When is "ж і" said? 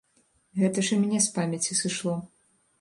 0.87-1.03